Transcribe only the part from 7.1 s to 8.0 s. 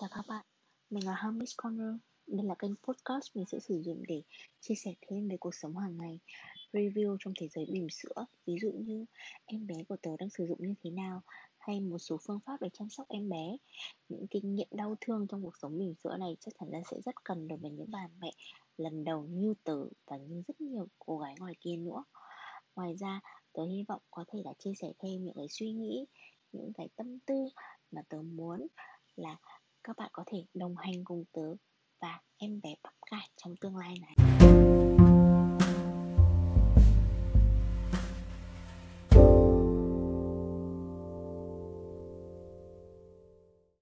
trong thế giới bỉm